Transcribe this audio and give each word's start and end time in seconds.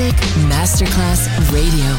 Music 0.00 0.36
Masterclass 0.48 1.28
Radio. 1.50 1.98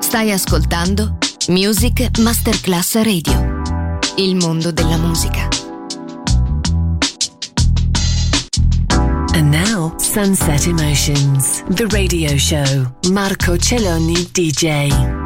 Stai 0.00 0.32
ascoltando 0.32 1.16
Music 1.46 2.18
Masterclass 2.18 2.96
Radio. 3.02 3.62
Il 4.16 4.34
mondo 4.34 4.72
della 4.72 4.96
musica. 4.96 5.46
And 9.34 9.54
now, 9.54 9.94
Sunset 9.98 10.66
Emotions, 10.66 11.62
the 11.68 11.86
radio 11.90 12.36
show. 12.36 12.92
Marco 13.12 13.56
Celloni 13.56 14.28
DJ. 14.32 15.25